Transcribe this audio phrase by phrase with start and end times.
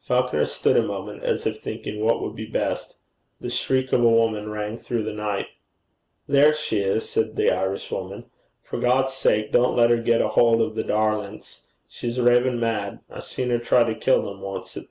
[0.00, 2.96] Falconer stood a moment as if thinking what would be best.
[3.40, 5.46] The shriek of a woman rang through the night.
[6.26, 8.24] 'There she is!' said the Irishwoman.
[8.64, 11.60] 'For God's sake don't let her get a hould o' the darlints.
[11.86, 12.98] She's ravin' mad.
[13.08, 14.88] I seen her try to kill them oncet.'